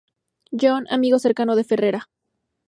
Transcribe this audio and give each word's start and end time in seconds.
John, 0.61 0.83
amigo 0.89 1.19
cercano 1.19 1.55
de 1.55 1.63
Ferrara. 1.69 2.01